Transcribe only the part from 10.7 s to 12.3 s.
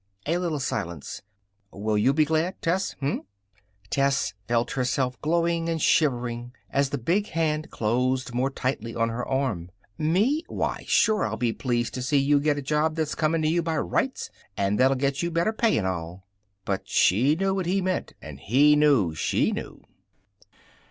sure I'll be pleased to see